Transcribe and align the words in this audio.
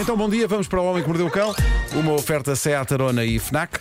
Então, 0.00 0.16
bom 0.16 0.28
dia, 0.28 0.48
vamos 0.48 0.66
para 0.66 0.80
o 0.80 0.86
Homem 0.86 1.02
que 1.02 1.08
Mordeu 1.08 1.26
o 1.26 1.30
Cão. 1.30 1.54
Uma 1.92 2.12
oferta 2.12 2.56
Seat 2.56 2.92
Arona 2.92 3.24
e 3.24 3.38
Fnac. 3.38 3.78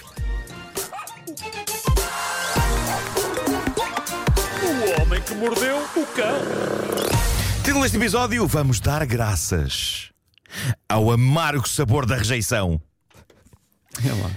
O 4.63 5.01
homem 5.01 5.21
que 5.21 5.33
mordeu 5.35 5.77
o 5.77 6.05
cão. 6.07 6.35
Título 7.63 7.83
deste 7.83 7.97
episódio: 7.97 8.45
Vamos 8.45 8.79
dar 8.79 9.05
graças 9.05 10.11
ao 10.87 11.11
amargo 11.11 11.67
sabor 11.67 12.05
da 12.05 12.17
rejeição. 12.17 12.81
É 14.05 14.11
lá. 14.11 14.31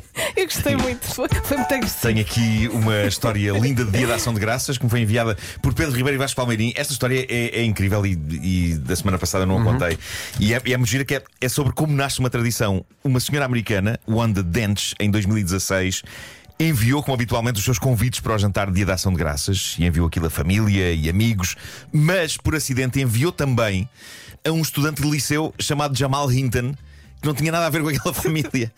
Eu 0.36 0.44
gostei 0.44 0.76
muito, 0.76 1.06
foi, 1.14 1.28
foi 1.42 1.56
muito 1.56 1.74
agressivo. 1.74 2.02
Tenho 2.02 2.20
aqui 2.20 2.68
uma 2.70 3.04
história 3.04 3.52
linda 3.58 3.86
de 3.86 3.90
Dia 3.90 4.06
da 4.06 4.16
Ação 4.16 4.34
de 4.34 4.38
Graças 4.38 4.76
que 4.76 4.84
me 4.84 4.90
foi 4.90 5.00
enviada 5.00 5.34
por 5.62 5.72
Pedro 5.72 5.96
Ribeiro 5.96 6.16
e 6.16 6.18
Vasco 6.18 6.36
Palmeirim. 6.36 6.74
Esta 6.76 6.92
história 6.92 7.26
é, 7.26 7.60
é 7.60 7.64
incrível 7.64 8.04
e, 8.04 8.12
e 8.42 8.74
da 8.74 8.94
semana 8.94 9.18
passada 9.18 9.46
não 9.46 9.58
a 9.58 9.64
contei. 9.64 9.98
E 10.38 10.52
é, 10.52 10.60
e 10.62 10.74
é 10.74 10.76
muito 10.76 10.90
gira 10.90 11.06
que 11.06 11.14
é, 11.14 11.22
é 11.40 11.48
sobre 11.48 11.72
como 11.72 11.94
nasce 11.94 12.20
uma 12.20 12.28
tradição. 12.28 12.84
Uma 13.02 13.18
senhora 13.18 13.46
americana, 13.46 13.98
Wanda 14.06 14.42
Dench, 14.42 14.94
em 15.00 15.10
2016. 15.10 16.02
Enviou, 16.60 17.02
como 17.02 17.14
habitualmente, 17.14 17.58
os 17.58 17.64
seus 17.64 17.78
convites 17.78 18.20
para 18.20 18.34
o 18.34 18.38
jantar 18.38 18.66
de 18.66 18.74
Dia 18.74 18.86
da 18.86 18.94
Ação 18.94 19.12
de 19.12 19.18
Graças 19.18 19.76
e 19.78 19.86
enviou 19.86 20.06
aquilo 20.06 20.26
a 20.26 20.30
família 20.30 20.92
e 20.92 21.08
amigos, 21.08 21.56
mas 21.90 22.36
por 22.36 22.54
acidente 22.54 23.00
enviou 23.00 23.32
também 23.32 23.88
a 24.46 24.50
um 24.50 24.60
estudante 24.60 25.00
de 25.00 25.08
liceu 25.08 25.54
chamado 25.58 25.96
Jamal 25.96 26.30
Hinton, 26.30 26.74
que 27.22 27.26
não 27.26 27.34
tinha 27.34 27.50
nada 27.50 27.66
a 27.66 27.70
ver 27.70 27.82
com 27.82 27.88
aquela 27.88 28.12
família. 28.14 28.70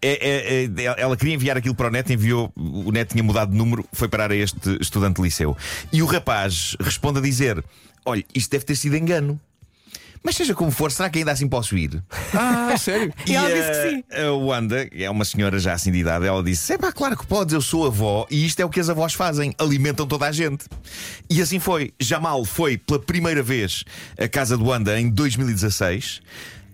É, 0.00 0.28
é, 0.28 0.64
é, 0.64 1.00
ela 1.00 1.16
queria 1.16 1.34
enviar 1.34 1.56
aquilo 1.56 1.74
para 1.74 1.88
o 1.88 1.90
neto, 1.90 2.12
enviou, 2.12 2.52
o 2.56 2.90
neto 2.92 3.12
tinha 3.12 3.22
mudado 3.24 3.50
de 3.50 3.56
número, 3.56 3.84
foi 3.92 4.08
parar 4.08 4.30
a 4.30 4.36
este 4.36 4.78
estudante 4.80 5.16
de 5.16 5.22
liceu. 5.22 5.56
E 5.92 6.02
o 6.02 6.06
rapaz 6.06 6.76
responde 6.80 7.18
a 7.18 7.22
dizer: 7.22 7.62
Olha, 8.04 8.24
isto 8.34 8.50
deve 8.50 8.64
ter 8.64 8.76
sido 8.76 8.96
engano. 8.96 9.40
Mas 10.20 10.34
seja 10.34 10.52
como 10.52 10.72
for, 10.72 10.90
será 10.90 11.08
que 11.08 11.20
ainda 11.20 11.30
assim 11.30 11.48
posso 11.48 11.76
ir? 11.78 12.02
Ah, 12.34 12.76
sério? 12.76 13.12
E 13.26 13.34
ela 13.34 13.48
a- 13.48 13.52
disse 13.52 13.70
que 13.70 13.90
sim. 13.90 14.04
A 14.26 14.32
Wanda, 14.32 14.86
que 14.86 15.02
é 15.02 15.08
uma 15.10 15.24
senhora 15.24 15.58
já 15.58 15.72
assim 15.72 15.90
de 15.92 15.98
idade, 15.98 16.26
ela 16.26 16.42
disse: 16.42 16.72
É 16.72 16.76
pá, 16.78 16.92
claro 16.92 17.16
que 17.16 17.26
podes, 17.26 17.54
eu 17.54 17.62
sou 17.62 17.86
avó 17.86 18.26
e 18.30 18.44
isto 18.44 18.60
é 18.60 18.64
o 18.64 18.68
que 18.68 18.78
as 18.80 18.88
avós 18.90 19.14
fazem, 19.14 19.54
alimentam 19.58 20.06
toda 20.06 20.26
a 20.26 20.32
gente. 20.32 20.66
E 21.30 21.40
assim 21.40 21.58
foi. 21.58 21.92
Jamal 22.00 22.44
foi 22.44 22.76
pela 22.76 22.98
primeira 23.00 23.42
vez 23.42 23.84
à 24.18 24.28
casa 24.28 24.56
do 24.58 24.66
Wanda 24.66 25.00
em 25.00 25.08
2016. 25.08 26.20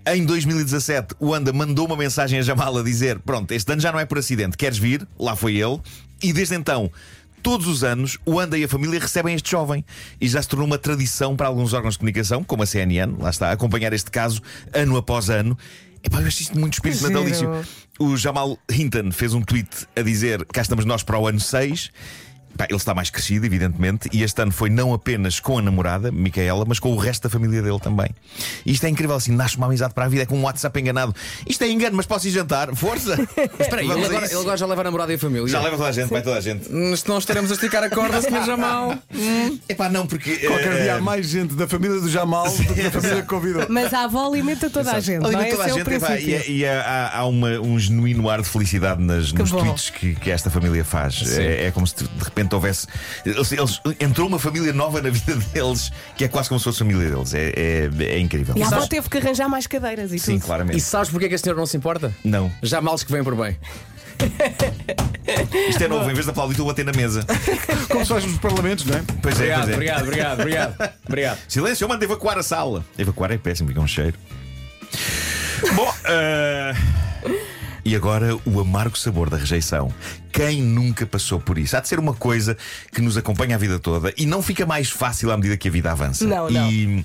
Em 0.06 0.22
2017, 0.26 1.14
o 1.18 1.28
Wanda 1.28 1.50
mandou 1.50 1.86
uma 1.86 1.96
mensagem 1.96 2.38
a 2.38 2.42
Jamal 2.42 2.76
a 2.76 2.82
dizer: 2.82 3.18
Pronto, 3.20 3.52
este 3.52 3.72
ano 3.72 3.80
já 3.80 3.90
não 3.90 3.98
é 3.98 4.04
por 4.04 4.18
acidente, 4.18 4.54
queres 4.54 4.76
vir? 4.76 5.06
Lá 5.18 5.34
foi 5.34 5.56
ele. 5.56 5.80
E 6.22 6.32
desde 6.32 6.54
então. 6.54 6.90
Todos 7.42 7.66
os 7.66 7.84
anos, 7.84 8.18
o 8.24 8.40
Anda 8.40 8.56
e 8.56 8.64
a 8.64 8.68
família 8.68 8.98
recebem 8.98 9.34
este 9.34 9.50
jovem 9.50 9.84
e 10.18 10.26
já 10.26 10.40
se 10.40 10.48
tornou 10.48 10.66
uma 10.66 10.78
tradição 10.78 11.36
para 11.36 11.46
alguns 11.46 11.74
órgãos 11.74 11.94
de 11.94 11.98
comunicação, 11.98 12.42
como 12.42 12.62
a 12.62 12.66
CNN, 12.66 13.16
lá 13.18 13.28
está, 13.28 13.50
a 13.50 13.52
acompanhar 13.52 13.92
este 13.92 14.10
caso 14.10 14.40
ano 14.72 14.96
após 14.96 15.28
ano. 15.28 15.56
Epá, 16.02 16.20
eu 16.22 16.26
acho 16.26 16.42
isto 16.42 16.58
muito 16.58 16.74
espírito 16.74 17.02
natalício. 17.02 17.50
O 17.98 18.16
Jamal 18.16 18.58
Hinton 18.70 19.10
fez 19.10 19.32
um 19.32 19.42
tweet 19.42 19.68
a 19.96 20.02
dizer: 20.02 20.44
cá 20.46 20.60
estamos 20.60 20.84
nós 20.84 21.02
para 21.02 21.18
o 21.18 21.26
ano 21.26 21.40
6. 21.40 21.90
Pá, 22.56 22.66
ele 22.68 22.76
está 22.76 22.94
mais 22.94 23.10
crescido, 23.10 23.44
evidentemente, 23.46 24.08
e 24.12 24.22
este 24.22 24.40
ano 24.40 24.52
foi 24.52 24.70
não 24.70 24.94
apenas 24.94 25.40
com 25.40 25.58
a 25.58 25.62
namorada, 25.62 26.12
Micaela, 26.12 26.64
mas 26.66 26.78
com 26.78 26.92
o 26.92 26.96
resto 26.96 27.24
da 27.24 27.30
família 27.30 27.60
dele 27.62 27.80
também. 27.80 28.08
E 28.64 28.72
isto 28.72 28.84
é 28.84 28.88
incrível, 28.88 29.16
assim, 29.16 29.32
nasce 29.32 29.56
uma 29.56 29.66
amizade 29.66 29.92
para 29.94 30.04
a 30.04 30.08
vida, 30.08 30.22
é 30.22 30.26
com 30.26 30.36
um 30.38 30.42
WhatsApp 30.42 30.78
enganado. 30.80 31.14
Isto 31.48 31.64
é 31.64 31.70
engano, 31.70 31.96
mas 31.96 32.06
posso 32.06 32.28
ir 32.28 32.30
jantar? 32.30 32.74
Força! 32.74 33.14
Espera 33.58 33.80
aí, 33.82 33.90
ele 33.90 34.04
agora, 34.04 34.24
ele 34.26 34.34
agora 34.40 34.56
já 34.56 34.66
leva 34.66 34.80
a 34.82 34.84
namorada 34.84 35.12
e 35.12 35.16
a 35.16 35.18
família. 35.18 35.48
Já 35.48 35.60
leva 35.60 35.76
toda 35.76 35.88
a 35.88 35.92
gente, 35.92 36.10
vai 36.10 36.22
toda 36.22 36.36
a 36.36 36.40
gente. 36.40 36.72
Hum, 36.72 36.96
Se 36.96 37.08
não 37.08 37.18
estaremos 37.18 37.50
a 37.50 37.54
esticar 37.54 37.82
a 37.82 37.90
corda, 37.90 38.20
Sr. 38.22 38.44
Jamal. 38.46 38.94
Epá, 39.68 39.88
não, 39.88 40.06
porque. 40.06 40.36
Qualquer 40.36 40.72
eh, 40.76 40.82
dia 40.82 40.94
há 40.96 41.00
mais 41.00 41.26
gente 41.28 41.54
da 41.54 41.66
família 41.66 42.00
do 42.00 42.08
Jamal 42.08 42.48
do 42.50 42.74
que 42.74 42.82
da 42.82 42.90
família 42.92 43.22
que 43.22 43.28
convidou. 43.28 43.66
Mas 43.68 43.92
a 43.92 44.04
avó 44.04 44.26
alimenta 44.28 44.68
toda 44.70 44.92
a 44.92 45.00
gente, 45.00 45.20
não 45.22 45.30
é? 45.30 45.34
Alimenta 45.34 45.56
toda 45.56 45.64
a 45.64 45.68
é 45.68 45.72
gente 45.74 45.90
epá, 45.94 46.16
e, 46.18 46.64
é- 46.64 46.80
há, 46.80 47.18
há 47.18 47.26
uma- 47.26 47.58
um 47.60 47.78
genuíno 47.78 48.28
ar 48.28 48.42
de 48.42 48.48
felicidade 48.48 49.02
nas, 49.02 49.32
nos 49.32 49.50
bom. 49.50 49.60
tweets 49.60 49.90
que, 49.90 50.14
que 50.14 50.30
esta 50.30 50.50
família 50.50 50.84
faz. 50.84 51.36
É, 51.38 51.66
é 51.66 51.70
como 51.70 51.86
se 51.86 51.94
de 51.96 52.04
repente 52.22 52.43
houvesse. 52.52 52.86
Eles, 53.24 53.52
eles- 53.52 53.80
entrou 54.00 54.26
uma 54.26 54.38
família 54.38 54.72
nova 54.72 55.00
na 55.00 55.10
vida 55.10 55.36
deles 55.54 55.90
que 56.16 56.24
é 56.24 56.28
quase 56.28 56.48
como 56.48 56.58
se 56.58 56.64
fosse 56.64 56.82
a 56.82 56.84
família 56.86 57.08
deles. 57.08 57.32
É, 57.32 57.52
é, 57.56 57.90
é 58.04 58.18
incrível. 58.18 58.54
E 58.56 58.62
a 58.62 58.66
avó 58.66 58.74
Sabes- 58.76 58.88
teve 58.88 59.08
que 59.08 59.18
arranjar 59.18 59.48
mais 59.48 59.66
cadeiras 59.66 60.12
e 60.12 60.18
Sim, 60.18 60.34
tudo. 60.38 60.46
claramente. 60.46 60.76
E 60.78 60.80
sabes 60.80 61.08
porque 61.10 61.26
é 61.26 61.28
que 61.28 61.34
a 61.34 61.38
senhora 61.38 61.58
não 61.58 61.66
se 61.66 61.76
importa? 61.76 62.12
Não. 62.24 62.52
Jamales 62.62 63.02
que 63.04 63.12
vem 63.12 63.22
por 63.24 63.34
bem. 63.36 63.56
Isto 65.68 65.84
é 65.84 65.88
novo, 65.88 66.08
em 66.10 66.14
vez 66.14 66.24
de 66.24 66.30
aplaudir, 66.30 66.52
estou 66.52 66.66
a 66.66 66.72
bater 66.72 66.84
na 66.84 66.92
mesa. 66.92 67.24
Como 67.90 68.04
se 68.04 68.12
faz 68.12 68.24
nos 68.24 68.38
parlamentos, 68.38 68.84
não 68.84 68.96
é? 68.96 69.02
Pois 69.22 69.40
é, 69.40 69.56
Obrigado, 69.56 69.60
pois 69.64 69.70
é. 69.70 69.74
obrigado, 69.74 70.02
obrigado, 70.02 70.40
obrigado. 70.40 70.92
Obrigado. 71.06 71.38
Silêncio, 71.48 71.84
eu 71.84 71.88
mando 71.88 72.04
evacuar 72.04 72.38
a 72.38 72.42
sala. 72.42 72.84
Evacuar 72.98 73.30
é 73.32 73.38
péssimo, 73.38 73.68
fica 73.68 73.80
um 73.80 73.86
cheiro. 73.86 74.16
Bom, 75.74 75.92
eh, 76.04 76.74
e 77.84 77.94
agora 77.94 78.36
o 78.46 78.60
amargo 78.60 78.96
sabor 78.96 79.28
da 79.28 79.36
rejeição. 79.36 79.92
Quem 80.32 80.60
nunca 80.60 81.06
passou 81.06 81.38
por 81.38 81.58
isso? 81.58 81.76
Há 81.76 81.80
de 81.80 81.86
ser 81.86 82.00
uma 82.00 82.12
coisa 82.12 82.56
que 82.92 83.00
nos 83.00 83.16
acompanha 83.16 83.54
a 83.54 83.58
vida 83.58 83.78
toda 83.78 84.12
e 84.16 84.26
não 84.26 84.42
fica 84.42 84.66
mais 84.66 84.90
fácil 84.90 85.30
à 85.30 85.36
medida 85.36 85.56
que 85.56 85.68
a 85.68 85.70
vida 85.70 85.92
avança. 85.92 86.26
Não, 86.26 86.50
não. 86.50 86.72
E 86.72 87.04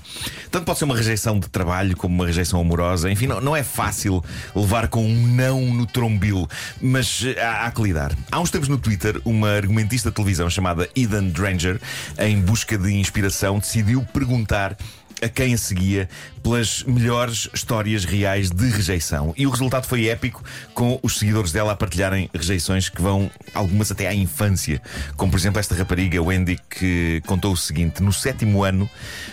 tanto 0.50 0.64
pode 0.64 0.78
ser 0.80 0.84
uma 0.84 0.96
rejeição 0.96 1.38
de 1.38 1.48
trabalho 1.48 1.96
como 1.96 2.12
uma 2.12 2.26
rejeição 2.26 2.60
amorosa. 2.60 3.08
Enfim, 3.08 3.28
não, 3.28 3.40
não 3.40 3.56
é 3.56 3.62
fácil 3.62 4.24
levar 4.54 4.88
com 4.88 5.06
um 5.06 5.26
não 5.28 5.60
no 5.60 5.86
trombilo, 5.86 6.48
mas 6.82 7.22
eh, 7.24 7.40
há, 7.40 7.66
há 7.66 7.70
que 7.70 7.82
lidar. 7.82 8.12
Há 8.32 8.40
uns 8.40 8.50
tempos 8.50 8.68
no 8.68 8.78
Twitter, 8.78 9.20
uma 9.24 9.50
argumentista 9.50 10.08
de 10.08 10.16
televisão 10.16 10.50
chamada 10.50 10.88
Eden 10.96 11.30
Dranger, 11.30 11.80
em 12.18 12.40
busca 12.40 12.76
de 12.76 12.92
inspiração, 12.92 13.60
decidiu 13.60 14.04
perguntar 14.12 14.76
a 15.22 15.28
quem 15.28 15.54
a 15.54 15.58
seguia 15.58 16.08
pelas 16.42 16.82
melhores 16.84 17.48
histórias 17.52 18.04
reais 18.04 18.50
de 18.50 18.68
rejeição. 18.70 19.34
E 19.36 19.46
o 19.46 19.50
resultado 19.50 19.86
foi 19.86 20.08
épico, 20.08 20.42
com 20.74 20.98
os 21.02 21.18
seguidores 21.18 21.52
dela 21.52 21.72
a 21.72 21.76
partilharem 21.76 22.30
rejeições 22.34 22.88
que 22.88 23.00
vão, 23.00 23.30
algumas 23.54 23.90
até 23.90 24.08
à 24.08 24.14
infância. 24.14 24.80
Como, 25.16 25.30
por 25.30 25.38
exemplo, 25.38 25.60
esta 25.60 25.74
rapariga, 25.74 26.20
Wendy, 26.22 26.58
que 26.68 27.22
contou 27.26 27.52
o 27.52 27.56
seguinte: 27.56 28.02
No 28.02 28.12
sétimo 28.12 28.64
ano, 28.64 28.88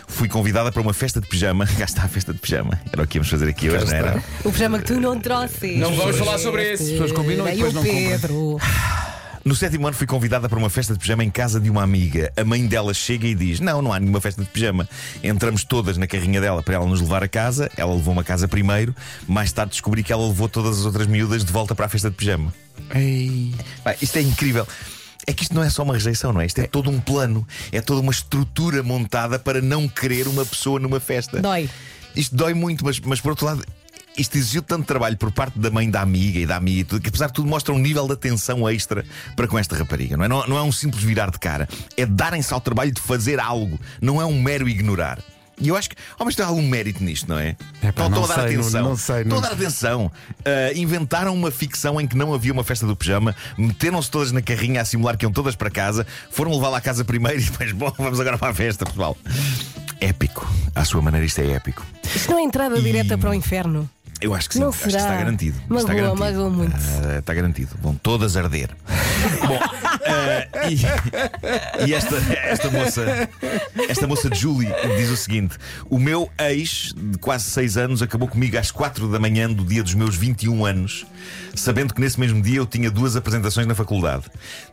fui 0.07 0.27
convidada 0.27 0.71
para 0.71 0.81
uma 0.81 0.93
festa 0.93 1.21
de 1.21 1.27
pijama. 1.27 1.65
Cá 1.77 1.85
está 1.85 2.03
a 2.03 2.07
festa 2.07 2.33
de 2.33 2.39
pijama. 2.39 2.79
Era 2.91 3.03
o 3.03 3.07
que 3.07 3.17
íamos 3.17 3.29
fazer 3.29 3.47
aqui 3.49 3.69
hoje, 3.69 3.85
não 3.85 3.93
era? 3.93 4.23
O 4.43 4.51
pijama 4.51 4.79
que 4.79 4.85
tu 4.85 4.99
não 4.99 5.19
trouxes. 5.19 5.77
Não 5.77 5.95
vamos 5.95 6.17
falar 6.17 6.37
sobre 6.37 6.73
isso. 6.73 6.83
As 6.83 6.89
pessoas 6.89 7.11
combinam 7.11 7.47
e 7.47 7.51
depois 7.51 7.73
não 7.73 7.83
compram. 7.83 8.57
No 9.47 9.55
sétimo 9.55 9.87
ano 9.87 9.95
fui 9.95 10.05
convidada 10.05 10.49
para 10.49 10.59
uma 10.59 10.69
festa 10.69 10.91
de 10.91 10.99
pijama 10.99 11.23
em 11.23 11.31
casa 11.31 11.57
de 11.57 11.69
uma 11.69 11.81
amiga. 11.81 12.33
A 12.35 12.43
mãe 12.43 12.67
dela 12.67 12.93
chega 12.93 13.25
e 13.25 13.33
diz: 13.33 13.61
Não, 13.61 13.81
não 13.81 13.93
há 13.93 13.99
nenhuma 13.99 14.19
festa 14.19 14.41
de 14.41 14.49
pijama. 14.49 14.89
Entramos 15.23 15.63
todas 15.63 15.95
na 15.95 16.05
carrinha 16.05 16.41
dela 16.41 16.61
para 16.61 16.75
ela 16.75 16.85
nos 16.85 16.99
levar 16.99 17.23
a 17.23 17.29
casa. 17.29 17.71
Ela 17.77 17.95
levou-me 17.95 18.19
a 18.19 18.25
casa 18.25 18.45
primeiro. 18.45 18.93
Mais 19.25 19.53
tarde 19.53 19.71
descobri 19.71 20.03
que 20.03 20.11
ela 20.11 20.27
levou 20.27 20.49
todas 20.49 20.79
as 20.79 20.85
outras 20.85 21.07
miúdas 21.07 21.45
de 21.45 21.53
volta 21.53 21.73
para 21.73 21.85
a 21.85 21.87
festa 21.87 22.09
de 22.09 22.17
pijama. 22.17 22.53
Ei. 22.93 23.55
Pá, 23.85 23.95
isto 24.01 24.17
é 24.17 24.21
incrível. 24.21 24.67
É 25.25 25.31
que 25.31 25.43
isto 25.43 25.55
não 25.55 25.63
é 25.63 25.69
só 25.69 25.81
uma 25.83 25.93
rejeição, 25.93 26.33
não 26.33 26.41
é? 26.41 26.45
Isto 26.45 26.59
é 26.59 26.67
todo 26.67 26.89
um 26.89 26.99
plano, 26.99 27.47
é 27.71 27.79
toda 27.79 28.01
uma 28.01 28.11
estrutura 28.11 28.83
montada 28.83 29.39
para 29.39 29.61
não 29.61 29.87
querer 29.87 30.27
uma 30.27 30.45
pessoa 30.45 30.77
numa 30.77 30.99
festa. 30.99 31.39
Dói. 31.39 31.69
Isto 32.13 32.35
dói 32.35 32.53
muito, 32.53 32.83
mas, 32.83 32.99
mas 32.99 33.21
por 33.21 33.29
outro 33.29 33.45
lado, 33.45 33.63
isto 34.17 34.37
exigiu 34.37 34.61
tanto 34.61 34.85
trabalho 34.85 35.15
por 35.17 35.31
parte 35.31 35.57
da 35.59 35.69
mãe 35.69 35.89
da 35.89 36.01
amiga 36.01 36.39
e 36.39 36.45
da 36.45 36.55
amiga, 36.55 36.81
e 36.81 36.83
tudo, 36.83 37.01
que 37.01 37.09
apesar 37.09 37.27
de 37.27 37.33
tudo 37.33 37.47
mostra 37.47 37.73
um 37.73 37.79
nível 37.79 38.05
de 38.07 38.13
atenção 38.13 38.67
extra 38.69 39.05
para 39.35 39.47
com 39.47 39.57
esta 39.57 39.75
rapariga. 39.75 40.17
Não 40.17 40.25
é, 40.25 40.27
não, 40.27 40.47
não 40.47 40.57
é 40.57 40.61
um 40.63 40.71
simples 40.71 41.03
virar 41.03 41.29
de 41.31 41.39
cara, 41.39 41.67
é 41.95 42.05
darem-se 42.05 42.53
ao 42.53 42.59
trabalho 42.61 42.91
de 42.91 43.01
fazer 43.01 43.39
algo, 43.39 43.79
não 44.01 44.21
é 44.21 44.25
um 44.25 44.41
mero 44.41 44.67
ignorar. 44.67 45.19
E 45.59 45.69
eu 45.69 45.75
acho 45.75 45.89
que, 45.89 45.95
oh, 46.19 46.23
mas 46.23 46.35
tem 46.35 46.45
algum 46.45 46.61
mérito 46.61 47.03
nisto, 47.03 47.27
não 47.27 47.39
é? 47.39 47.55
Não 48.11 48.23
a 48.23 48.27
dar 48.27 48.35
sei, 48.35 48.43
atenção. 48.43 48.81
não- 48.83 48.89
não 48.91 48.95
sei, 48.97 49.21
Estão 49.23 49.37
a 49.39 49.41
dar 49.41 49.51
atenção. 49.53 50.11
Ah, 50.45 50.71
inventaram 50.75 51.33
uma 51.33 51.49
ficção 51.49 51.99
em 51.99 52.05
que 52.05 52.15
não 52.15 52.31
havia 52.31 52.53
uma 52.53 52.63
festa 52.63 52.85
do 52.85 52.95
pijama, 52.95 53.35
meteram-se 53.57 54.11
todas 54.11 54.31
na 54.31 54.39
carrinha 54.39 54.81
a 54.81 54.85
simular 54.85 55.17
que 55.17 55.25
iam 55.25 55.31
todas 55.31 55.55
para 55.55 55.71
casa, 55.71 56.05
foram 56.29 56.51
levá-la 56.53 56.77
à 56.77 56.81
casa 56.81 57.03
primeiro 57.03 57.39
e 57.41 57.43
depois, 57.43 57.71
bom, 57.71 57.91
vamos 57.97 58.19
agora 58.19 58.37
para 58.37 58.49
a 58.49 58.53
festa, 58.53 58.85
pessoal. 58.85 59.17
Épico. 59.99 60.47
À 60.75 60.85
sua 60.85 61.01
maneira, 61.01 61.25
isto 61.25 61.41
é 61.41 61.53
épico. 61.53 61.83
Isto 62.15 62.31
não 62.31 62.37
é 62.39 62.43
entrada 62.43 62.79
direta 62.79 63.17
para 63.17 63.31
o 63.31 63.33
inferno. 63.33 63.89
Eu 64.19 64.33
acho 64.33 64.49
que 64.49 64.55
sim, 64.55 64.61
Não 64.61 64.69
acho 64.69 64.79
que 64.79 64.91
será. 64.91 65.03
está 65.03 65.15
garantido. 65.15 65.57
Magoa, 65.67 65.79
está 65.79 65.93
garantido. 65.93 66.19
magoa 66.19 66.49
muito. 66.49 66.75
Ah, 66.75 67.19
está 67.19 67.33
garantido. 67.33 67.75
Vão 67.81 67.95
todas 67.95 68.35
arder. 68.35 68.69
Bom, 69.47 69.59
ah, 69.61 70.69
e, 70.69 71.87
e 71.87 71.93
esta, 71.93 72.15
esta 72.15 72.71
moça, 72.71 73.29
esta 73.87 74.07
moça 74.07 74.33
Julie 74.33 74.69
diz 74.97 75.09
o 75.09 75.17
seguinte: 75.17 75.57
O 75.89 75.99
meu 75.99 76.29
ex, 76.39 76.93
de 76.95 77.17
quase 77.19 77.45
6 77.45 77.77
anos, 77.77 78.01
acabou 78.01 78.27
comigo 78.27 78.57
às 78.57 78.71
4 78.71 79.07
da 79.07 79.19
manhã 79.19 79.51
do 79.51 79.63
dia 79.63 79.83
dos 79.83 79.93
meus 79.93 80.15
21 80.15 80.65
anos, 80.65 81.05
sabendo 81.55 81.93
que 81.93 82.01
nesse 82.01 82.19
mesmo 82.19 82.41
dia 82.41 82.57
eu 82.57 82.65
tinha 82.65 82.89
duas 82.89 83.15
apresentações 83.15 83.67
na 83.67 83.75
faculdade. 83.75 84.23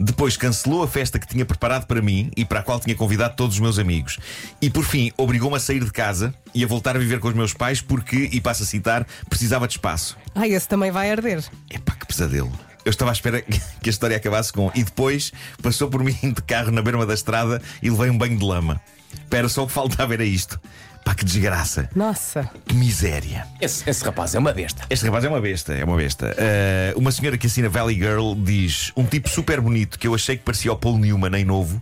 Depois 0.01 0.37
cancelou 0.37 0.83
a 0.83 0.89
festa 0.89 1.19
que 1.19 1.27
tinha 1.27 1.45
preparado 1.45 1.87
para 1.87 2.01
mim 2.01 2.31
e 2.37 2.45
para 2.45 2.61
a 2.61 2.63
qual 2.63 2.81
tinha 2.81 2.97
convidado 2.97 3.37
todos 3.37 3.57
os 3.57 3.61
meus 3.61 3.79
amigos. 3.79 4.19
E 4.61 4.71
por 4.71 4.85
fim, 4.85 5.13
obrigou-me 5.17 5.57
a 5.57 5.61
sair 5.61 5.85
de 5.85 5.93
casa 5.93 6.33
e 6.55 6.63
a 6.63 6.67
voltar 6.67 6.97
a 6.97 6.99
viver 6.99 7.19
com 7.19 7.29
os 7.29 7.35
meus 7.35 7.53
pais 7.53 7.81
porque, 7.81 8.29
e 8.33 8.41
passo 8.41 8.63
a 8.63 8.67
citar, 8.67 9.07
precisava 9.29 9.67
de 9.67 9.75
espaço. 9.75 10.17
Ai, 10.35 10.53
esse 10.53 10.69
também 10.69 10.91
vai 10.91 11.11
arder. 11.11 11.43
Epá, 11.71 11.95
que 11.95 12.07
pesadelo. 12.07 12.53
Eu 12.85 12.91
estava 12.91 13.11
à 13.11 13.15
espera 13.15 13.41
que 13.43 13.89
a 13.89 13.91
história 13.91 14.17
acabasse 14.17 14.53
com. 14.53 14.71
E 14.75 14.85
depois 14.85 15.33
passou 15.63 15.89
por 15.89 16.05
mim 16.05 16.17
de 16.23 16.43
carro 16.43 16.71
na 16.71 16.83
berma 16.83 17.07
da 17.07 17.15
estrada 17.15 17.61
e 17.83 17.91
levei 17.91 18.11
um 18.11 18.19
banho 18.19 18.39
de 18.39 18.45
lama. 18.45 18.81
Espera, 19.13 19.49
só 19.49 19.65
o 19.65 19.67
que 19.67 19.73
faltava 19.73 20.13
era 20.15 20.25
isto. 20.25 20.61
Pá, 21.05 21.15
que 21.15 21.23
desgraça, 21.25 21.89
Nossa. 21.95 22.49
que 22.67 22.75
miséria. 22.75 23.47
Esse, 23.61 23.89
esse 23.89 24.03
rapaz 24.03 24.35
é 24.35 24.39
uma 24.39 24.55
besta. 24.55 24.87
Este 24.89 25.05
rapaz 25.05 25.23
é 25.25 25.29
uma 25.29 25.41
besta, 25.41 25.75
é 25.75 25.85
uma 25.85 25.97
besta. 25.99 26.35
Eh, 26.39 26.95
uma 26.97 27.13
senhora 27.13 27.37
que 27.37 27.47
assina 27.47 27.69
Valley 27.69 27.97
Girl 27.97 28.33
diz: 28.35 28.91
Um 28.97 29.05
tipo 29.05 29.29
super 29.29 29.61
bonito 29.61 29.99
que 29.99 30.09
eu 30.09 30.15
achei 30.15 30.39
que 30.39 30.43
parecia 30.43 30.73
o 30.73 30.77
Paul 30.77 30.97
Newman 30.99 31.37
em 31.39 31.45
novo, 31.45 31.81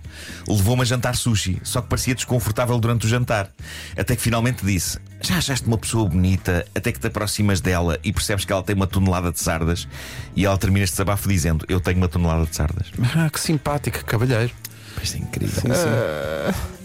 levou-me 0.49 0.83
a 0.83 0.85
jantar 0.85 1.15
sushi, 1.15 1.61
só 1.63 1.81
que 1.81 1.87
parecia 1.89 2.17
desconfortável 2.17 2.77
durante 2.81 3.07
o 3.07 3.09
jantar. 3.09 3.49
Até 3.97 4.17
que 4.17 4.23
finalmente 4.23 4.65
disse: 4.67 4.99
Já 5.21 5.37
achaste 5.37 5.69
uma 5.69 5.79
pessoa 5.79 6.09
bonita, 6.09 6.67
até 6.75 6.91
que 6.91 6.99
te 6.99 7.07
aproximas 7.07 7.61
dela 7.61 8.01
e 8.03 8.13
percebes 8.13 8.45
que 8.45 8.53
ela 8.53 8.63
tem 8.65 8.75
uma 8.75 8.89
tonelada 8.89 9.31
de 9.31 9.39
sardas. 9.41 9.87
E 10.35 10.45
ela 10.45 10.59
termina 10.59 10.83
este 10.83 10.95
desabafo 10.95 11.29
dizendo: 11.29 11.65
Eu 11.69 11.79
tenho 11.81 11.99
uma 11.99 12.09
tonelada 12.09 12.45
de 12.45 12.57
sardas. 12.57 12.89
Ah, 13.17 13.31
que 13.31 13.39
simpático, 13.39 14.05
cavalheiro. 14.05 14.53
Pois 14.97 15.15
é 15.15 15.19
incrível. 15.19 15.63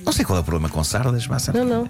Não 0.06 0.14
sei 0.14 0.24
qual 0.24 0.38
é 0.38 0.42
o 0.42 0.44
problema 0.44 0.70
com 0.70 0.84
sardas, 0.84 1.26
mas 1.28 1.48
Não, 1.48 1.66
não. 1.66 1.90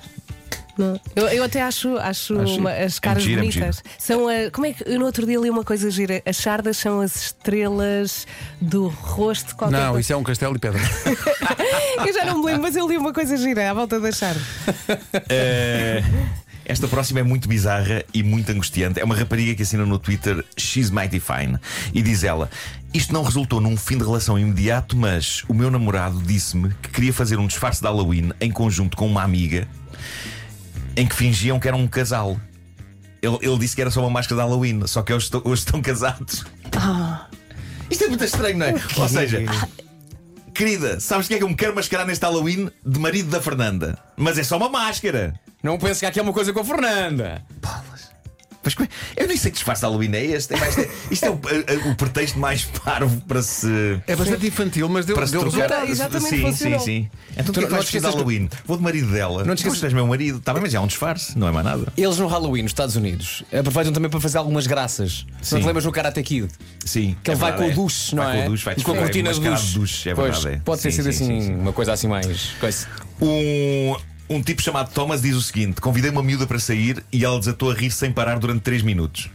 Não. 0.78 1.00
Eu, 1.16 1.28
eu 1.30 1.44
até 1.44 1.62
acho, 1.62 1.98
acho, 1.98 2.40
Acho- 2.40 2.58
uma- 2.60 2.72
as 2.72 3.00
caras 3.00 3.24
mentira, 3.26 3.42
é 3.42 3.50
bonitas. 3.50 3.84
São 3.98 4.28
a, 4.28 4.52
como 4.52 4.68
é 4.68 4.74
que 4.74 4.84
eu 4.86 5.00
no 5.00 5.06
outro 5.06 5.26
dia 5.26 5.40
li 5.40 5.50
uma 5.50 5.64
coisa 5.64 5.90
gira? 5.90 6.22
As 6.26 6.38
sardas 6.38 6.78
são 6.78 7.02
as 7.02 7.16
estrelas 7.16 8.28
do 8.62 8.88
rosto 8.88 9.48
de 9.50 9.56
qualquer 9.56 9.78
Não, 9.80 9.86
coisa. 9.94 10.02
isso 10.02 10.14
é 10.14 10.18
um 10.18 10.24
castelo 10.24 10.56
e 10.56 10.60
pedra. 10.60 10.80
Eu 12.06 12.14
já 12.14 12.26
não 12.26 12.40
me 12.40 12.46
lembro, 12.46 12.62
mas 12.62 12.76
eu 12.76 12.88
li 12.88 12.96
uma 12.96 13.12
coisa 13.12 13.36
gira 13.38 13.72
à 13.72 13.74
volta 13.74 14.00
das 14.00 14.18
sardas. 14.18 14.44
Eh, 15.30 16.04
esta 16.64 16.88
próxima 16.88 17.20
é 17.22 17.24
muito 17.24 17.48
bizarra 17.50 18.04
e 18.14 18.22
muito 18.22 18.52
angustiante. 18.52 19.00
É 19.00 19.04
uma 19.04 19.16
rapariga 19.16 19.56
que 19.56 19.64
assina 19.64 19.84
no 19.86 19.98
Twitter 19.98 20.46
She's 20.56 20.92
Mighty 20.92 21.20
Fine 21.20 21.58
e 21.94 22.02
diz 22.04 22.24
ela: 22.24 22.50
Isto 22.94 23.14
não 23.14 23.24
resultou 23.24 23.60
num 23.60 23.76
fim 23.76 23.98
de 23.98 24.04
relação 24.04 24.38
imediato, 24.38 24.96
mas 24.96 25.44
o 25.48 25.54
meu 25.56 25.72
namorado 25.72 26.22
disse-me 26.22 26.70
que 26.82 26.90
queria 26.90 27.12
fazer 27.14 27.40
um 27.40 27.48
disfarce 27.48 27.82
de 27.82 27.88
Halloween 27.88 28.32
em 28.40 28.52
conjunto 28.52 28.96
com 28.96 29.08
uma 29.08 29.24
amiga 29.24 29.68
em 30.98 31.06
que 31.06 31.16
fingiam 31.16 31.60
que 31.60 31.68
eram 31.68 31.80
um 31.80 31.88
casal. 31.88 32.38
Ele, 33.22 33.38
ele 33.42 33.58
disse 33.60 33.76
que 33.76 33.82
era 33.82 33.92
só 33.92 34.02
uma 34.02 34.10
máscara 34.10 34.42
de 34.42 34.48
Halloween, 34.48 34.86
só 34.88 35.02
que 35.04 35.14
hoje 35.14 35.26
estão, 35.26 35.42
hoje 35.46 35.62
estão 35.62 35.82
casados. 35.82 36.44
Isto 37.90 38.04
é 38.04 38.08
muito 38.08 38.24
estranho, 38.24 38.58
não 38.58 38.66
é? 38.66 38.74
Ou 38.98 39.08
seja, 39.08 39.40
querida, 40.54 41.00
sabes 41.00 41.28
que 41.28 41.36
é 41.36 41.38
que 41.38 41.44
eu 41.44 41.50
me 41.50 41.56
quero 41.56 41.76
mascarar 41.76 42.06
neste 42.06 42.24
Halloween 42.24 42.70
de 42.86 43.00
marido 43.00 43.30
da 43.30 43.40
Fernanda? 43.40 43.98
Mas 44.18 44.38
é 44.38 44.44
só 44.44 44.58
uma 44.58 44.70
máscara. 44.70 45.40
Não 45.64 45.78
penses 45.78 46.00
que 46.00 46.06
aqui 46.06 46.20
é 46.20 46.24
uma 46.24 46.34
coisa 46.34 46.52
com 46.52 46.60
a 46.60 46.66
Fernanda. 46.66 47.46
Mas 48.68 48.74
como 48.76 48.86
é- 49.16 49.24
eu 49.24 49.28
nem 49.30 49.38
sei 49.38 49.50
que 49.50 49.56
disfarce 49.56 49.80
de 49.80 49.86
Halloween 49.86 50.12
é 50.14 50.26
este. 50.26 50.54
É 50.54 50.58
mais- 50.60 50.78
é- 50.78 50.90
isto 51.10 51.24
é 51.26 51.30
o, 51.30 51.36
a- 51.36 51.88
a- 51.88 51.90
o 51.90 51.96
pretexto 51.96 52.38
mais 52.38 52.66
parvo 52.66 53.22
para 53.26 53.42
se. 53.42 53.98
É 54.06 54.14
bastante 54.14 54.46
infantil, 54.46 54.90
mas 54.90 55.06
deu, 55.06 55.16
Para 55.16 55.26
se 55.26 55.32
deu 55.32 55.42
trocar. 55.42 55.58
resultado. 55.62 55.90
Exatamente, 55.90 56.30
sim, 56.30 56.36
sim, 56.38 56.42
funcionou. 56.52 56.80
sim. 56.82 57.10
Então 57.32 57.46
tu 57.46 57.52
Tu 57.54 57.54
que 57.54 57.62
não- 57.62 57.72
não 57.72 57.80
de 57.80 57.86
esqueças 57.86 58.10
que- 58.10 58.16
Halloween? 58.18 58.50
Vou 58.66 58.76
de 58.76 58.84
marido 58.84 59.10
dela. 59.14 59.46
Não 59.46 59.56
te 59.56 59.60
esqueças- 59.60 59.80
tu 59.80 59.86
és 59.86 59.94
meu 59.94 60.06
marido. 60.06 60.40
Está 60.40 60.52
bem, 60.52 60.62
mas 60.62 60.74
é 60.74 60.80
um 60.82 60.88
disfarce, 60.88 61.40
não 61.40 61.48
é 61.48 61.52
mais 61.54 61.66
nada. 61.66 61.94
Eles 61.96 62.18
no 62.18 62.28
Halloween, 62.28 62.64
nos 62.64 62.72
Estados 62.72 62.98
Unidos, 62.98 63.42
aproveitam 63.58 63.94
também 63.94 64.10
para 64.12 64.20
fazer 64.20 64.38
algumas 64.38 64.68
graças. 64.68 65.26
Não 65.32 65.44
Sim. 65.44 65.60
te 65.62 65.66
lembras 65.66 65.86
no 65.86 65.92
Karate 65.94 66.22
Kid? 66.24 66.50
Sim. 66.84 67.16
Que 67.24 67.32
ele 67.32 67.38
é 67.38 67.40
vai 67.40 67.52
verdade, 67.52 67.58
com 67.58 67.80
o 67.80 67.84
é. 67.84 67.86
duche, 67.86 68.16
não 68.16 68.24
vai 68.26 68.38
é? 68.38 68.42
Com 68.42 68.48
o 68.48 68.52
duche, 68.52 68.66
vai 68.66 68.74
E 68.78 68.84
com 68.84 68.92
a 68.92 68.96
cortina 68.98 69.34
de 69.34 69.40
duche. 69.74 70.10
É 70.10 70.14
verdade. 70.14 70.48
é. 70.50 70.58
Pode 70.66 70.82
ter 70.82 70.92
Sim, 70.92 70.98
sido 70.98 71.14
sim, 71.14 71.24
assim, 71.24 71.42
sim, 71.42 71.48
sim. 71.48 71.56
uma 71.56 71.72
coisa 71.72 71.94
assim 71.94 72.08
mais. 72.10 72.28
Um, 73.22 73.96
um 74.30 74.42
tipo 74.42 74.62
chamado 74.62 74.92
Thomas 74.92 75.22
diz 75.22 75.36
o 75.36 75.42
seguinte: 75.42 75.80
Convidei 75.82 76.10
uma 76.12 76.24
miúda 76.24 76.46
para 76.48 76.60
sair 76.60 77.04
e 77.12 77.24
ela 77.24 77.40
desatou 77.40 77.72
a 77.72 77.74
rir 77.74 77.92
sem 77.92 78.12
parar 78.12 78.38
durante 78.40 78.62
3 78.62 78.82
minutos. 78.82 79.30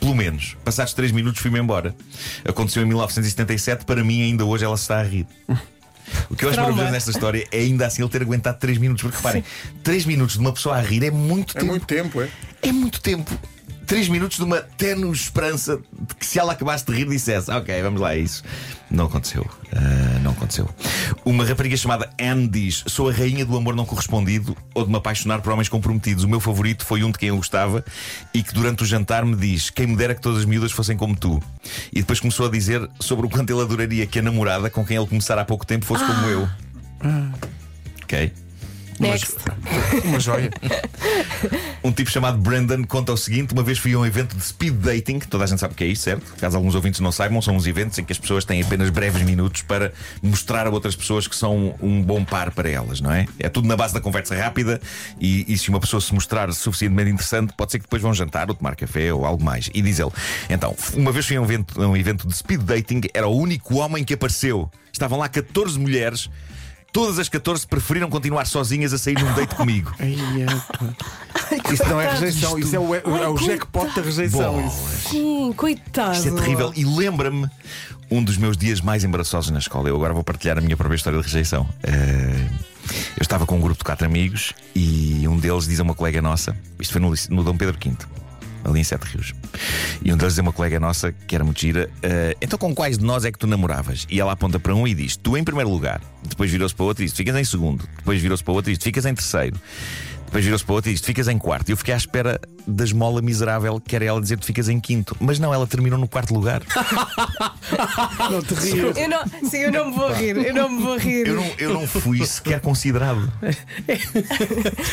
Pelo 0.00 0.14
menos. 0.14 0.56
Passados 0.64 0.94
3 0.94 1.10
minutos 1.12 1.40
fui-me 1.42 1.58
embora. 1.58 1.94
Aconteceu 2.44 2.82
em 2.82 2.86
1977, 2.86 3.84
para 3.84 4.04
mim 4.04 4.22
ainda 4.22 4.44
hoje 4.44 4.64
ela 4.64 4.76
se 4.76 4.82
está 4.84 5.00
a 5.00 5.02
rir. 5.02 5.26
O 6.30 6.36
que 6.36 6.44
eu 6.44 6.48
acho 6.48 6.54
Trauma. 6.56 6.70
maravilhoso 6.72 6.92
nesta 6.92 7.10
história 7.10 7.46
é 7.52 7.58
ainda 7.58 7.86
assim 7.86 8.00
ele 8.02 8.10
ter 8.10 8.22
aguentado 8.22 8.58
3 8.58 8.78
minutos. 8.78 9.02
Porque 9.02 9.16
reparem, 9.16 9.44
3 9.82 10.06
minutos 10.06 10.34
de 10.36 10.40
uma 10.40 10.52
pessoa 10.52 10.76
a 10.76 10.80
rir 10.80 11.04
é 11.04 11.10
muito 11.10 11.56
É 11.56 11.60
tempo. 11.60 11.70
muito 11.72 11.86
tempo, 11.86 12.22
é? 12.22 12.28
É 12.62 12.72
muito 12.72 13.00
tempo. 13.00 13.38
3 13.88 14.10
minutos 14.10 14.36
de 14.36 14.44
uma 14.44 14.60
tenue 14.60 15.12
esperança 15.12 15.78
de 15.98 16.14
que 16.14 16.26
se 16.26 16.38
ela 16.38 16.52
acabasse 16.52 16.84
de 16.84 16.92
rir 16.92 17.08
dissesse 17.08 17.50
Ok, 17.50 17.82
vamos 17.82 17.98
lá, 17.98 18.14
é 18.14 18.18
isso. 18.18 18.44
Não 18.90 19.06
aconteceu. 19.06 19.46
Ah, 19.72 20.18
não 20.22 20.32
aconteceu. 20.32 20.68
Uma 21.24 21.42
rapariga 21.42 21.74
chamada 21.74 22.10
Anne 22.20 22.46
diz: 22.46 22.84
Sou 22.86 23.08
a 23.08 23.12
rainha 23.12 23.46
do 23.46 23.56
amor 23.56 23.74
não 23.74 23.86
correspondido 23.86 24.54
ou 24.74 24.84
de 24.84 24.90
me 24.90 24.98
apaixonar 24.98 25.40
por 25.40 25.54
homens 25.54 25.70
comprometidos. 25.70 26.24
O 26.24 26.28
meu 26.28 26.38
favorito 26.38 26.84
foi 26.84 27.02
um 27.02 27.10
de 27.10 27.18
quem 27.18 27.30
eu 27.30 27.36
gostava 27.38 27.82
e 28.34 28.42
que 28.42 28.52
durante 28.52 28.82
o 28.82 28.86
jantar 28.86 29.24
me 29.24 29.34
diz: 29.34 29.70
Quem 29.70 29.86
me 29.86 29.96
dera 29.96 30.14
que 30.14 30.20
todas 30.20 30.40
as 30.40 30.44
miúdas 30.44 30.70
fossem 30.70 30.94
como 30.94 31.16
tu. 31.16 31.42
E 31.90 32.00
depois 32.00 32.20
começou 32.20 32.46
a 32.46 32.50
dizer 32.50 32.86
sobre 33.00 33.24
o 33.24 33.30
quanto 33.30 33.50
ele 33.50 33.62
adoraria 33.62 34.06
que 34.06 34.18
a 34.18 34.22
namorada 34.22 34.68
com 34.68 34.84
quem 34.84 34.98
ele 34.98 35.06
começara 35.06 35.40
há 35.40 35.44
pouco 35.46 35.66
tempo 35.66 35.86
fosse 35.86 36.04
como 36.04 36.26
eu. 36.26 36.46
Ok. 38.04 38.32
Next. 39.00 39.36
Uma 40.04 40.20
joia. 40.20 40.50
Um 41.82 41.92
tipo 41.92 42.10
chamado 42.10 42.38
Brandon 42.38 42.84
conta 42.84 43.12
o 43.12 43.16
seguinte: 43.16 43.52
uma 43.52 43.62
vez 43.62 43.78
fui 43.78 43.94
a 43.94 43.98
um 43.98 44.06
evento 44.06 44.36
de 44.36 44.44
speed 44.44 44.74
dating, 44.74 45.20
toda 45.20 45.44
a 45.44 45.46
gente 45.46 45.60
sabe 45.60 45.74
o 45.74 45.76
que 45.76 45.84
é 45.84 45.86
isso, 45.86 46.02
certo? 46.02 46.34
Caso 46.36 46.56
alguns 46.56 46.74
ouvintes 46.74 47.00
não 47.00 47.12
saibam, 47.12 47.40
são 47.40 47.54
uns 47.56 47.66
eventos 47.66 47.98
em 47.98 48.04
que 48.04 48.12
as 48.12 48.18
pessoas 48.18 48.44
têm 48.44 48.62
apenas 48.62 48.90
breves 48.90 49.22
minutos 49.22 49.62
para 49.62 49.92
mostrar 50.22 50.66
a 50.66 50.70
outras 50.70 50.96
pessoas 50.96 51.26
que 51.26 51.36
são 51.36 51.74
um 51.80 52.02
bom 52.02 52.24
par 52.24 52.50
para 52.50 52.68
elas, 52.68 53.00
não 53.00 53.12
é? 53.12 53.26
É 53.38 53.48
tudo 53.48 53.68
na 53.68 53.76
base 53.76 53.94
da 53.94 54.00
conversa 54.00 54.34
rápida 54.34 54.80
e, 55.20 55.52
e 55.52 55.56
se 55.56 55.68
uma 55.68 55.80
pessoa 55.80 56.00
se 56.00 56.12
mostrar 56.12 56.52
suficientemente 56.52 57.10
interessante, 57.10 57.52
pode 57.56 57.72
ser 57.72 57.78
que 57.78 57.84
depois 57.84 58.02
vão 58.02 58.12
jantar 58.12 58.48
ou 58.48 58.54
tomar 58.54 58.74
café 58.74 59.12
ou 59.12 59.24
algo 59.24 59.42
mais. 59.42 59.70
E 59.72 59.80
diz 59.80 59.98
ele: 59.98 60.10
então, 60.50 60.74
uma 60.94 61.12
vez 61.12 61.26
fui 61.26 61.36
a 61.36 61.40
um 61.40 61.44
evento, 61.44 61.80
a 61.82 61.86
um 61.86 61.96
evento 61.96 62.26
de 62.26 62.36
speed 62.36 62.62
dating, 62.62 63.02
era 63.14 63.26
o 63.26 63.36
único 63.36 63.76
homem 63.76 64.04
que 64.04 64.14
apareceu. 64.14 64.70
Estavam 64.92 65.18
lá 65.18 65.28
14 65.28 65.78
mulheres. 65.78 66.28
Todas 66.92 67.18
as 67.18 67.28
14 67.28 67.66
preferiram 67.66 68.08
continuar 68.08 68.46
sozinhas 68.46 68.92
a 68.92 68.98
sair 68.98 69.18
num 69.18 69.32
date 69.34 69.54
comigo. 69.54 69.92
Ai, 70.00 70.16
é. 70.42 71.72
Isso 71.72 71.86
não 71.88 72.00
é 72.00 72.10
rejeição, 72.10 72.58
isso 72.58 72.74
é 72.74 72.78
o, 72.78 72.94
é 72.94 73.28
o 73.28 73.36
jackpot 73.36 73.94
da 73.94 74.02
rejeição. 74.02 74.54
Bolas. 74.54 74.72
Sim, 74.72 75.52
coitado. 75.56 76.16
Isto 76.16 76.28
é 76.28 76.32
terrível. 76.32 76.72
E 76.74 76.84
lembra-me 76.84 77.48
um 78.10 78.22
dos 78.22 78.36
meus 78.36 78.56
dias 78.56 78.80
mais 78.80 79.04
embaraçosos 79.04 79.50
na 79.50 79.58
escola. 79.58 79.88
Eu 79.88 79.96
agora 79.96 80.14
vou 80.14 80.24
partilhar 80.24 80.58
a 80.58 80.60
minha 80.60 80.76
própria 80.76 80.96
história 80.96 81.18
de 81.18 81.24
rejeição. 81.24 81.68
Eh, 81.82 82.48
eu 83.16 83.22
estava 83.22 83.46
com 83.46 83.56
um 83.56 83.60
grupo 83.60 83.78
de 83.78 83.84
quatro 83.84 84.06
amigos 84.06 84.52
e 84.74 85.26
um 85.28 85.38
deles 85.38 85.66
diz 85.66 85.80
a 85.80 85.82
uma 85.82 85.94
colega 85.94 86.22
nossa: 86.22 86.56
isto 86.78 86.92
foi 86.92 87.00
no, 87.00 87.12
no 87.30 87.44
Dom 87.44 87.56
Pedro 87.56 87.76
V. 87.82 87.96
Ali 88.68 88.80
em 88.80 88.84
Sete 88.84 89.04
Rios. 89.04 89.34
E 90.02 90.12
um 90.12 90.16
deles 90.16 90.38
a 90.38 90.42
uma 90.42 90.52
colega 90.52 90.78
nossa, 90.78 91.12
que 91.26 91.34
era 91.34 91.44
muito 91.44 91.60
gira, 91.60 91.88
"Eh, 92.02 92.36
então 92.40 92.58
com 92.58 92.74
quais 92.74 92.98
de 92.98 93.04
nós 93.04 93.24
é 93.24 93.32
que 93.32 93.38
tu 93.38 93.46
namoravas? 93.46 94.06
E 94.10 94.20
ela 94.20 94.32
aponta 94.32 94.58
para 94.60 94.74
um 94.74 94.86
e 94.86 94.94
diz: 94.94 95.16
Tu 95.16 95.36
em 95.36 95.44
primeiro 95.44 95.70
lugar. 95.70 96.00
Depois 96.28 96.50
virou-se 96.50 96.74
para 96.74 96.84
outro 96.84 97.02
e 97.02 97.06
diz: 97.06 97.14
Ficas 97.14 97.36
em 97.36 97.44
segundo. 97.44 97.84
Depois 97.96 98.20
virou-se 98.20 98.42
para 98.44 98.52
outro 98.54 98.70
e 98.70 98.76
diz: 98.76 98.82
Ficas 98.84 99.04
em 99.06 99.14
terceiro. 99.14 99.56
Depois 100.28 100.44
virou-se 100.44 100.62
para 100.64 100.72
o 100.72 100.76
outro 100.76 100.90
e 100.90 100.94
diz: 100.94 101.02
Ficas 101.02 101.26
em 101.26 101.38
quarto. 101.38 101.70
E 101.70 101.72
eu 101.72 101.76
fiquei 101.76 101.94
à 101.94 101.96
espera 101.96 102.38
da 102.66 102.84
esmola 102.84 103.22
miserável 103.22 103.80
que 103.80 103.96
era 103.96 104.04
ela 104.04 104.20
dizer: 104.20 104.38
Tu 104.38 104.44
ficas 104.44 104.68
em 104.68 104.78
quinto. 104.78 105.16
Mas 105.18 105.38
não, 105.38 105.54
ela 105.54 105.66
terminou 105.66 105.98
no 105.98 106.06
quarto 106.06 106.34
lugar. 106.34 106.62
Não 108.30 108.42
te 108.42 108.54
rias. 108.54 108.96
Eu 108.96 109.08
não, 109.08 109.22
sim, 109.48 109.56
eu 109.58 109.72
não 109.72 109.90
me 109.90 109.94
vou 109.96 110.12
rir. 110.12 110.36
Eu 110.36 110.54
não 110.54 110.68
me 110.68 110.82
vou 110.82 110.96
rir. 110.98 111.26
Eu 111.28 111.34
não, 111.36 111.44
eu 111.58 111.72
não 111.74 111.86
fui 111.86 112.24
sequer 112.26 112.60
considerado. 112.60 113.30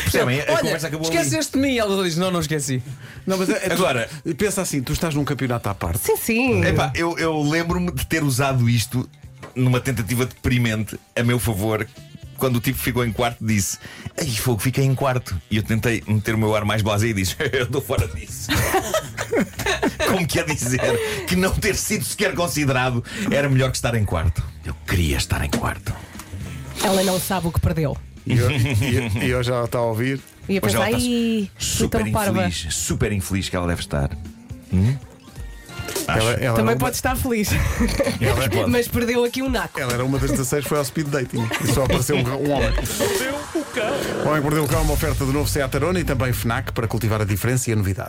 Percebem? 0.02 0.40
A 0.40 0.44
Olha, 0.52 0.58
conversa 0.60 0.86
acabou 0.88 1.06
ali. 1.08 1.16
esqueceste 1.16 1.52
de 1.52 1.58
mim. 1.58 1.76
Ela 1.78 2.02
diz: 2.04 2.16
Não, 2.16 2.30
não 2.30 2.40
esqueci. 2.40 2.82
Não, 3.26 3.36
mas 3.38 3.48
é- 3.50 3.66
é- 3.68 3.72
Agora- 3.72 4.08
pensa 4.36 4.62
assim: 4.62 4.82
tu 4.82 4.92
estás 4.92 5.14
num 5.14 5.24
campeonato 5.24 5.68
à 5.68 5.74
parte. 5.74 5.98
Sim, 5.98 6.16
sim. 6.16 6.64
Epá, 6.64 6.92
eu, 6.94 7.18
eu 7.18 7.40
lembro-me 7.42 7.90
de 7.92 8.06
ter 8.06 8.22
usado 8.22 8.68
isto 8.68 9.08
numa 9.54 9.80
tentativa 9.80 10.24
deprimente 10.26 10.98
a 11.14 11.22
meu 11.22 11.38
favor. 11.38 11.86
Quando 12.36 12.56
o 12.56 12.60
tipo 12.60 12.78
ficou 12.78 13.04
em 13.04 13.12
quarto, 13.12 13.44
disse: 13.44 13.78
Ai, 14.18 14.26
fogo, 14.26 14.60
fiquei 14.60 14.84
em 14.84 14.94
quarto. 14.94 15.36
E 15.50 15.56
eu 15.56 15.62
tentei 15.62 16.02
meter 16.06 16.34
o 16.34 16.38
meu 16.38 16.54
ar 16.54 16.64
mais 16.64 16.82
blasé 16.82 17.08
e 17.08 17.14
disse: 17.14 17.36
Eu 17.52 17.64
estou 17.64 17.80
fora 17.80 18.06
disso. 18.08 18.48
Como 20.06 20.26
quer 20.26 20.44
dizer 20.46 20.80
que 21.26 21.36
não 21.36 21.52
ter 21.52 21.74
sido 21.74 22.04
sequer 22.04 22.34
considerado 22.34 23.04
era 23.30 23.48
melhor 23.48 23.70
que 23.70 23.76
estar 23.76 23.94
em 23.94 24.04
quarto. 24.04 24.42
Eu 24.64 24.74
queria 24.86 25.16
estar 25.16 25.44
em 25.44 25.50
quarto. 25.50 25.92
Ela 26.82 27.02
não 27.02 27.18
sabe 27.18 27.48
o 27.48 27.52
que 27.52 27.60
perdeu. 27.60 27.96
E 28.26 28.36
eu, 28.36 28.50
e, 28.50 29.24
e 29.26 29.30
eu 29.30 29.42
já 29.42 29.64
está 29.64 29.78
a 29.78 29.82
ouvir. 29.82 30.20
E 30.48 30.58
a 30.58 30.60
pensar, 30.60 30.90
fui 30.90 31.50
super 31.58 32.06
infeliz, 32.06 32.66
super 32.70 33.12
infeliz 33.12 33.48
que 33.48 33.56
ela 33.56 33.66
deve 33.66 33.80
estar. 33.80 34.10
Hum? 34.72 34.96
Ela, 36.08 36.32
ela 36.34 36.56
Também 36.56 36.74
uma, 36.74 36.80
pode 36.80 36.96
estar 36.96 37.16
feliz. 37.16 37.48
pode. 37.48 38.70
Mas 38.70 38.88
perdeu 38.88 39.24
aqui 39.24 39.42
um 39.42 39.50
naco. 39.50 39.78
ela 39.80 39.92
era 39.92 40.04
uma 40.04 40.18
das 40.18 40.30
16 40.30 40.64
foi 40.66 40.78
ao 40.78 40.84
speed 40.84 41.08
dating. 41.08 41.46
E 41.62 41.72
só 41.72 41.84
apareceu 41.84 42.16
um, 42.16 42.20
um 42.20 42.50
homem. 42.52 42.70
Mordeu 42.98 43.34
o 43.54 43.64
cão. 43.64 44.24
O 44.24 44.28
Homem 44.28 44.40
que 44.40 44.42
Mordeu 44.42 44.64
o 44.64 44.68
Cão 44.68 44.78
é 44.80 44.82
uma 44.82 44.92
oferta 44.92 45.24
do 45.24 45.32
novo 45.32 45.48
Seat 45.48 45.74
Arona 45.76 46.00
e 46.00 46.04
também 46.04 46.32
FNAC 46.32 46.72
para 46.72 46.86
cultivar 46.86 47.20
a 47.20 47.24
diferença 47.24 47.70
e 47.70 47.72
a 47.72 47.76
novidade. 47.76 48.04